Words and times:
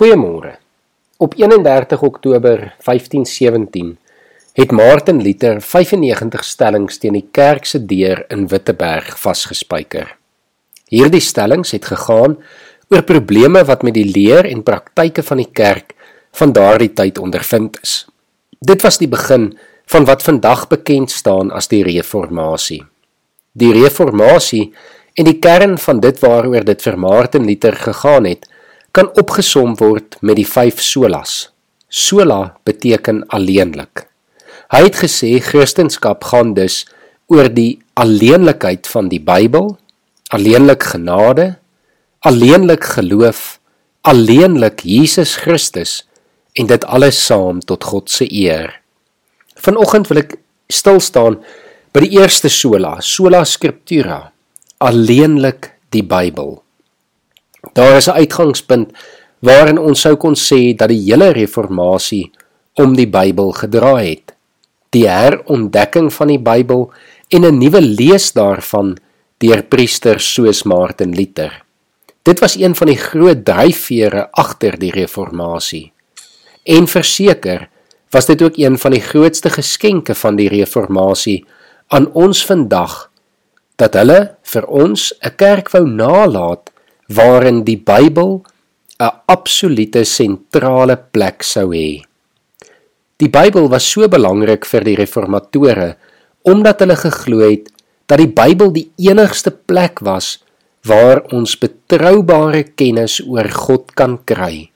Goeiemôre. 0.00 0.54
Op 1.16 1.34
31 1.36 2.02
Oktober 2.02 2.74
1517 2.84 3.98
het 4.52 4.70
Martin 4.70 5.22
Luther 5.22 5.60
95 5.60 6.44
stellings 6.44 6.96
teen 6.98 7.18
die 7.18 7.26
kerk 7.36 7.66
se 7.68 7.82
deur 7.84 8.22
in 8.32 8.46
Witteberg 8.48 9.18
vasgespijker. 9.20 10.14
Hierdie 10.88 11.20
stellings 11.20 11.74
het 11.76 11.84
gegaan 11.84 12.38
oor 12.88 13.04
probleme 13.04 13.60
wat 13.68 13.84
met 13.84 13.98
die 13.98 14.06
leer 14.08 14.48
en 14.48 14.62
praktyke 14.64 15.20
van 15.20 15.42
die 15.42 15.50
kerk 15.52 15.92
van 16.40 16.56
daardie 16.56 16.94
tyd 16.96 17.20
ondervind 17.20 17.76
is. 17.84 18.06
Dit 18.56 18.80
was 18.88 18.96
die 19.04 19.10
begin 19.18 19.50
van 19.84 20.08
wat 20.08 20.24
vandag 20.24 20.64
bekend 20.72 21.12
staan 21.12 21.52
as 21.52 21.68
die 21.68 21.82
reformatie. 21.84 22.80
Die 23.52 23.74
reformatie 23.76 24.70
en 25.12 25.28
die 25.28 25.36
kern 25.44 25.76
van 25.76 26.00
dit 26.00 26.24
waaroor 26.24 26.64
dit 26.64 26.88
vir 26.88 26.96
Martin 26.96 27.44
Luther 27.44 27.76
gegaan 27.76 28.24
het, 28.32 28.48
kan 28.96 29.10
opgesom 29.18 29.76
word 29.78 30.16
met 30.20 30.38
die 30.40 30.46
5 30.46 30.80
solas. 30.82 31.50
Sola 31.88 32.56
beteken 32.66 33.22
alleenlik. 33.34 34.06
Hy 34.70 34.82
het 34.86 35.00
gesê 35.02 35.36
Christendom 35.42 36.18
gaan 36.22 36.54
dus 36.54 36.84
oor 37.30 37.48
die 37.50 37.80
alleenlikheid 37.94 38.86
van 38.90 39.08
die 39.10 39.20
Bybel, 39.22 39.76
alleenlik 40.30 40.82
genade, 40.92 41.56
alleenlik 42.26 42.84
geloof, 42.96 43.58
alleenlik 44.02 44.84
Jesus 44.86 45.36
Christus 45.42 46.04
en 46.58 46.70
dit 46.70 46.84
alles 46.84 47.18
saam 47.26 47.60
tot 47.60 47.84
God 47.84 48.10
se 48.10 48.26
eer. 48.26 48.72
Vanoggend 49.60 50.08
wil 50.10 50.22
ek 50.22 50.38
stil 50.70 51.00
staan 51.02 51.38
by 51.94 52.06
die 52.06 52.18
eerste 52.18 52.50
sola, 52.50 52.98
sola 53.02 53.42
scriptura, 53.44 54.30
alleenlik 54.78 55.72
die 55.94 56.06
Bybel. 56.06 56.60
Daar 57.72 57.96
is 57.96 58.08
'n 58.08 58.18
uitgangspunt 58.22 58.92
waarin 59.38 59.78
ons 59.78 60.00
sou 60.00 60.16
kon 60.16 60.34
sê 60.34 60.74
dat 60.76 60.88
die 60.88 61.04
hele 61.10 61.30
reformatie 61.32 62.30
om 62.74 62.96
die 62.96 63.08
Bybel 63.08 63.52
gedraai 63.52 64.08
het. 64.10 64.34
Die 64.90 65.08
herontdekking 65.08 66.12
van 66.12 66.28
die 66.28 66.38
Bybel 66.38 66.92
en 67.28 67.44
'n 67.44 67.58
nuwe 67.58 67.80
lees 67.80 68.32
daarvan 68.32 68.96
deur 69.38 69.62
priesters 69.62 70.32
soos 70.34 70.62
Martin 70.62 71.14
Luther. 71.14 71.64
Dit 72.22 72.40
was 72.40 72.56
een 72.56 72.74
van 72.74 72.86
die 72.86 72.96
groot 72.96 73.44
dryfvere 73.44 74.28
agter 74.32 74.78
die 74.78 74.90
reformatie. 74.90 75.92
En 76.64 76.86
verseker 76.86 77.68
was 78.10 78.26
dit 78.26 78.42
ook 78.42 78.56
een 78.56 78.78
van 78.78 78.90
die 78.90 79.00
grootste 79.00 79.50
geskenke 79.50 80.14
van 80.14 80.36
die 80.36 80.48
reformatie 80.48 81.44
aan 81.88 82.12
ons 82.12 82.46
vandag 82.46 83.10
dat 83.76 83.94
hulle 83.94 84.36
vir 84.42 84.66
ons 84.66 85.14
'n 85.22 85.34
kerk 85.36 85.70
wou 85.70 85.88
nalat 85.88 86.70
waarin 87.10 87.64
die 87.66 87.78
Bybel 87.78 88.42
'n 89.00 89.10
absolute 89.26 90.04
sentrale 90.04 90.96
plek 90.96 91.42
sou 91.42 91.74
hê. 91.74 92.04
Die 93.16 93.28
Bybel 93.28 93.68
was 93.68 93.84
so 93.90 94.08
belangrik 94.08 94.64
vir 94.64 94.84
die 94.84 94.96
reformatore 94.96 95.96
omdat 96.42 96.80
hulle 96.80 96.96
geglo 96.96 97.40
het 97.44 97.68
dat 98.06 98.18
die 98.18 98.30
Bybel 98.30 98.72
die 98.72 98.90
enigste 98.96 99.50
plek 99.50 100.00
was 100.00 100.38
waar 100.86 101.20
ons 101.32 101.58
betroubare 101.58 102.62
kennis 102.62 103.20
oor 103.26 103.48
God 103.48 103.92
kan 103.94 104.18
kry. 104.24 104.70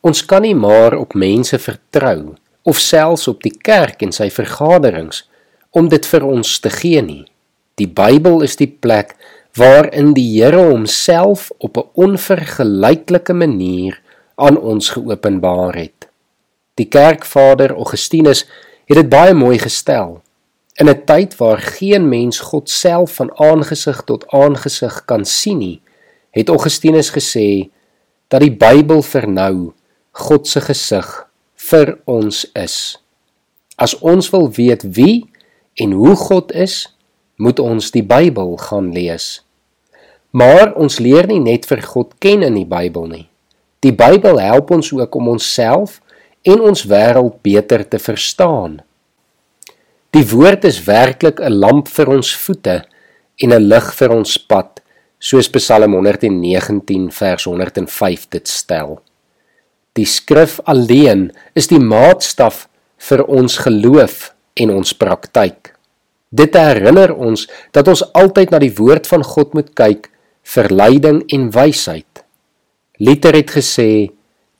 Ons 0.00 0.24
kan 0.24 0.42
nie 0.42 0.54
maar 0.54 0.96
op 0.96 1.14
mense 1.14 1.58
vertrou 1.58 2.34
of 2.62 2.78
selfs 2.80 3.28
op 3.28 3.42
die 3.42 3.54
kerk 3.54 4.02
en 4.02 4.12
sy 4.12 4.30
vergaderings 4.30 5.28
om 5.70 5.88
dit 5.88 6.06
vir 6.06 6.24
ons 6.24 6.58
te 6.60 6.70
gee 6.70 7.02
nie. 7.02 7.24
Die 7.78 7.86
Bybel 7.86 8.42
is 8.42 8.56
die 8.56 8.70
plek 8.70 9.14
waarin 9.58 10.14
die 10.14 10.28
Here 10.38 10.62
homself 10.70 11.50
op 11.58 11.76
'n 11.76 11.88
onvergelyklike 11.94 13.34
manier 13.34 14.00
aan 14.34 14.58
ons 14.60 14.88
geopenbaar 14.88 15.74
het. 15.74 16.08
Die 16.74 16.86
kerkvader 16.86 17.74
Augustinus 17.74 18.46
het 18.86 18.96
dit 18.96 19.08
baie 19.08 19.34
mooi 19.34 19.58
gestel. 19.58 20.22
In 20.74 20.88
'n 20.88 21.04
tyd 21.04 21.36
waar 21.36 21.58
geen 21.58 22.08
mens 22.08 22.38
God 22.38 22.70
self 22.70 23.14
van 23.14 23.30
aangesig 23.38 24.02
tot 24.04 24.26
aangesig 24.28 25.04
kan 25.04 25.24
sien 25.24 25.58
nie, 25.58 25.80
het 26.30 26.48
Augustinus 26.48 27.10
gesê 27.10 27.70
dat 28.28 28.40
die 28.40 28.56
Bybel 28.56 29.02
vir 29.02 29.28
nou 29.28 29.72
God 30.10 30.46
se 30.46 30.60
gesig 30.60 31.28
vir 31.54 31.98
ons 32.04 32.50
is. 32.54 33.02
As 33.76 33.98
ons 33.98 34.30
wil 34.30 34.50
weet 34.50 34.82
wie 34.82 35.30
en 35.74 35.92
hoe 35.92 36.16
God 36.16 36.52
is, 36.52 36.96
moet 37.36 37.58
ons 37.58 37.90
die 37.90 38.02
Bybel 38.02 38.56
gaan 38.56 38.92
lees. 38.92 39.47
Maar 40.30 40.74
ons 40.76 40.98
leer 40.98 41.26
nie 41.26 41.40
net 41.40 41.66
vir 41.66 41.80
God 41.82 42.12
ken 42.20 42.42
in 42.44 42.58
die 42.58 42.68
Bybel 42.68 43.06
nie. 43.08 43.26
Die 43.80 43.94
Bybel 43.94 44.40
help 44.42 44.70
ons 44.74 44.90
ook 44.92 45.14
om 45.16 45.28
onsself 45.36 46.00
en 46.42 46.60
ons 46.60 46.84
wêreld 46.90 47.40
beter 47.42 47.84
te 47.88 47.98
verstaan. 47.98 48.80
Die 50.16 50.24
woord 50.28 50.64
is 50.64 50.84
werklik 50.84 51.40
'n 51.40 51.52
lamp 51.52 51.88
vir 51.88 52.08
ons 52.08 52.34
voete 52.36 52.84
en 53.42 53.52
'n 53.52 53.68
lig 53.68 53.94
vir 53.94 54.10
ons 54.10 54.36
pad, 54.38 54.80
soos 55.18 55.48
Psalm 55.48 55.94
119 55.94 57.10
vers 57.10 57.44
105 57.44 58.28
dit 58.30 58.48
stel. 58.48 59.00
Die 59.92 60.06
skrif 60.06 60.60
alleen 60.64 61.32
is 61.54 61.66
die 61.66 61.80
maatstaf 61.80 62.68
vir 62.98 63.24
ons 63.24 63.58
geloof 63.58 64.34
en 64.54 64.70
ons 64.70 64.92
praktyk. 64.92 65.74
Dit 66.30 66.54
herinner 66.54 67.14
ons 67.14 67.48
dat 67.72 67.88
ons 67.88 68.04
altyd 68.12 68.50
na 68.50 68.58
die 68.58 68.74
woord 68.74 69.06
van 69.06 69.24
God 69.24 69.54
moet 69.54 69.74
kyk 69.74 70.10
vir 70.48 70.70
leiding 70.72 71.22
en 71.34 71.50
wysheid. 71.52 72.24
Luther 72.98 73.36
het 73.36 73.52
gesê 73.52 73.90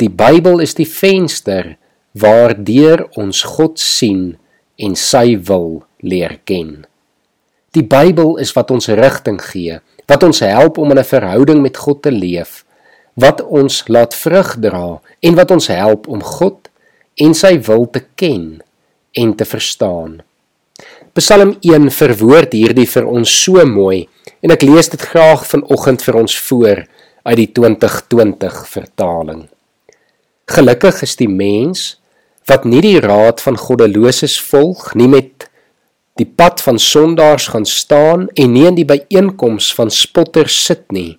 die 0.00 0.10
Bybel 0.12 0.60
is 0.64 0.76
die 0.76 0.88
venster 0.88 1.76
waardeur 2.12 3.06
ons 3.20 3.42
God 3.56 3.80
sien 3.80 4.36
en 4.80 4.96
sy 4.96 5.36
wil 5.48 5.82
leer 6.02 6.38
ken. 6.48 6.84
Die 7.76 7.84
Bybel 7.86 8.36
is 8.42 8.52
wat 8.56 8.72
ons 8.74 8.90
rigting 8.90 9.38
gee, 9.42 9.78
wat 10.10 10.24
ons 10.26 10.42
help 10.42 10.78
om 10.78 10.90
in 10.90 10.98
'n 10.98 11.04
verhouding 11.04 11.60
met 11.62 11.76
God 11.76 12.02
te 12.02 12.10
leef, 12.10 12.64
wat 13.14 13.40
ons 13.40 13.84
laat 13.88 14.14
vrug 14.14 14.56
dra 14.60 15.00
en 15.20 15.34
wat 15.34 15.50
ons 15.50 15.66
help 15.66 16.08
om 16.08 16.22
God 16.22 16.68
en 17.14 17.34
sy 17.34 17.60
wil 17.60 17.90
te 17.90 18.02
ken 18.14 18.62
en 19.12 19.34
te 19.34 19.44
verstaan. 19.44 20.22
Psalm 21.18 21.56
1 21.66 21.88
verwoord 21.90 22.52
hierdie 22.54 22.86
vir 22.86 23.06
ons 23.10 23.30
so 23.42 23.58
mooi 23.66 24.04
en 24.46 24.52
ek 24.54 24.62
lees 24.62 24.86
dit 24.92 25.02
graag 25.10 25.42
vanoggend 25.48 26.04
vir 26.06 26.18
ons 26.20 26.36
voor 26.46 26.84
uit 27.26 27.38
die 27.40 27.48
2020 27.50 28.60
vertaling. 28.70 29.40
Gelukkig 30.46 31.02
is 31.02 31.16
die 31.18 31.26
mens 31.26 31.96
wat 32.46 32.62
nie 32.62 32.84
die 32.86 33.00
raad 33.02 33.42
van 33.42 33.58
goddeloses 33.58 34.38
volg, 34.52 34.92
nie 34.94 35.10
met 35.10 35.48
die 36.14 36.28
pad 36.28 36.62
van 36.62 36.78
sondaars 36.78 37.48
gaan 37.56 37.66
staan 37.66 38.28
en 38.38 38.54
nie 38.54 38.68
in 38.70 38.78
die 38.78 38.86
byeenkoms 38.86 39.74
van 39.74 39.90
spotters 39.90 40.62
sit 40.62 40.86
nie, 40.94 41.18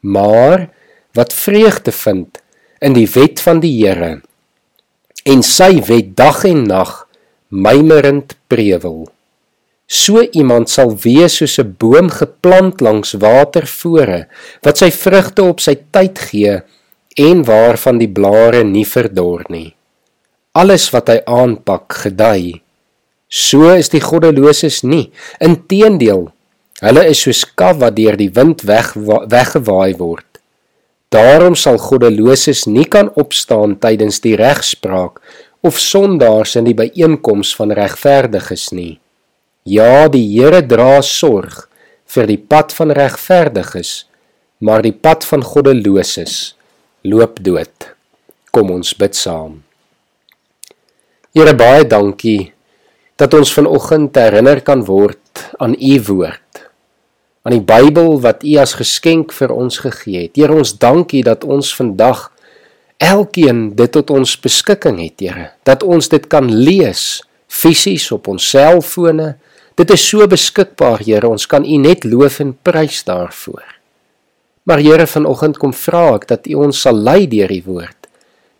maar 0.00 0.70
wat 1.12 1.36
vreugde 1.36 1.92
vind 1.92 2.40
in 2.80 2.96
die 2.96 3.08
wet 3.12 3.44
van 3.44 3.60
die 3.60 3.76
Here 3.76 4.22
en 5.28 5.44
sy 5.44 5.74
wet 5.84 6.16
dag 6.16 6.46
en 6.48 6.64
nag 6.64 7.01
mymerend 7.52 8.32
prewel. 8.48 9.04
So 9.84 10.22
iemand 10.32 10.70
sal 10.72 10.94
wees 11.04 11.36
soos 11.36 11.58
'n 11.60 11.76
boom 11.78 12.08
geplant 12.08 12.80
langs 12.80 13.12
watervore 13.12 14.26
wat 14.64 14.78
sy 14.80 14.90
vrugte 14.90 15.44
op 15.44 15.60
sy 15.60 15.76
tyd 15.92 16.18
gee 16.18 16.62
en 17.16 17.44
waarvan 17.44 17.98
die 17.98 18.08
blare 18.08 18.64
nie 18.64 18.86
verdor 18.88 19.44
nie. 19.48 19.74
Alles 20.54 20.90
wat 20.92 21.08
hy 21.08 21.20
aanpak, 21.26 21.92
gedei. 21.92 22.62
So 23.28 23.68
is 23.72 23.88
die 23.88 24.00
goddeloses 24.00 24.82
nie. 24.82 25.12
Inteendeel, 25.40 26.32
hulle 26.80 27.04
is 27.08 27.20
soos 27.20 27.44
kaf 27.44 27.76
wat 27.80 27.96
deur 27.96 28.16
die 28.16 28.32
wind 28.32 28.64
weg 28.64 28.94
weggewaai 28.96 29.96
word. 29.96 30.28
Daarom 31.12 31.54
sal 31.54 31.76
goddeloses 31.76 32.66
nie 32.66 32.84
kan 32.84 33.10
opstaan 33.20 33.76
tydens 33.76 34.20
die 34.20 34.36
regspraak 34.36 35.20
of 35.62 35.78
sondaars 35.78 36.56
in 36.58 36.66
die 36.66 36.76
byeenkoms 36.76 37.54
van 37.56 37.72
regverdiges 37.78 38.70
nie. 38.74 38.98
Ja, 39.62 40.08
die 40.10 40.24
Here 40.26 40.58
dra 40.66 40.98
sorg 41.06 41.68
vir 42.10 42.26
die 42.26 42.38
pad 42.38 42.74
van 42.74 42.90
regverdiges, 42.90 44.04
maar 44.58 44.82
die 44.82 44.94
pad 44.94 45.24
van 45.24 45.44
goddeloses 45.46 46.56
loop 47.06 47.38
dood. 47.46 47.92
Kom 48.50 48.74
ons 48.74 48.90
bid 48.98 49.14
saam. 49.16 49.62
Here 51.32 51.54
baie 51.56 51.86
dankie 51.88 52.52
dat 53.16 53.34
ons 53.38 53.54
vanoggend 53.54 54.18
herinner 54.18 54.60
kan 54.66 54.82
word 54.84 55.46
aan 55.62 55.78
u 55.78 55.94
woord. 56.10 56.66
Aan 57.46 57.54
die 57.54 57.64
Bybel 57.64 58.18
wat 58.22 58.42
u 58.42 58.58
as 58.58 58.74
geskenk 58.78 59.32
vir 59.34 59.54
ons 59.54 59.78
gegee 59.86 60.26
het. 60.26 60.34
Here 60.36 60.58
ons 60.58 60.74
dankie 60.74 61.22
dat 61.26 61.46
ons 61.46 61.70
vandag 61.74 62.31
elkeen 63.02 63.72
dit 63.76 63.90
tot 63.92 64.10
ons 64.14 64.34
beskikking 64.40 65.00
het, 65.02 65.18
Here, 65.20 65.50
dat 65.66 65.82
ons 65.82 66.08
dit 66.08 66.24
kan 66.30 66.46
lees 66.46 67.22
fisies 67.52 68.08
op 68.14 68.30
ons 68.32 68.44
selfone. 68.54 69.34
Dit 69.78 69.90
is 69.92 70.04
so 70.06 70.26
beskikbaar, 70.30 71.02
Here, 71.04 71.28
ons 71.28 71.46
kan 71.50 71.66
U 71.66 71.78
net 71.82 72.06
loof 72.08 72.40
en 72.44 72.54
prys 72.54 73.02
daarvoor. 73.08 73.64
Maar 74.68 74.82
Here, 74.84 75.06
vanoggend 75.06 75.58
kom 75.58 75.74
vra 75.74 76.12
ek 76.16 76.28
dat 76.30 76.46
U 76.46 76.62
ons 76.68 76.84
sal 76.86 76.96
lei 76.96 77.26
deur 77.30 77.50
U 77.50 77.60
woord. 77.66 78.10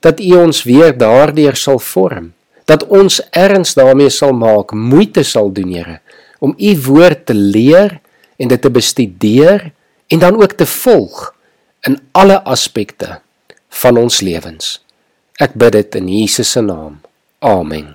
Dat 0.03 0.21
U 0.21 0.35
ons 0.43 0.65
weer 0.67 0.97
daardeur 0.99 1.57
sal 1.57 1.79
vorm. 1.79 2.33
Dat 2.67 2.87
ons 2.91 3.21
erns 3.31 3.75
daarmee 3.79 4.11
sal 4.11 4.35
maak, 4.35 4.75
moeite 4.75 5.23
sal 5.27 5.53
doen, 5.55 5.71
Here, 5.71 6.01
om 6.43 6.57
U 6.59 6.73
woord 6.89 7.29
te 7.31 7.37
leer 7.39 8.01
en 8.43 8.51
dit 8.51 8.61
te 8.61 8.71
bestudeer 8.71 9.71
en 10.11 10.19
dan 10.19 10.35
ook 10.41 10.59
te 10.59 10.67
volg 10.67 11.29
in 11.87 12.01
alle 12.19 12.43
aspekte 12.43 13.21
van 13.81 13.97
ons 13.97 14.21
lewens. 14.21 14.77
Ek 15.41 15.57
bid 15.59 15.73
dit 15.79 15.99
in 15.99 16.13
Jesus 16.13 16.53
se 16.55 16.61
naam. 16.61 17.01
Amen. 17.41 17.95